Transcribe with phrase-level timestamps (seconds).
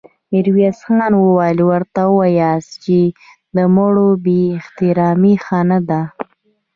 [0.31, 2.99] ميرويس خان وويل: ورته وواياست چې
[3.55, 6.01] د مړو بې احترامې ښه نه ده.